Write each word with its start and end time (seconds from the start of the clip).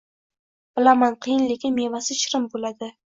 Bilaman 0.79 1.17
qiyin 1.25 1.45
lekin 1.51 1.77
mevasi 1.77 2.19
shirin 2.23 2.49
boʻladi 2.57 2.91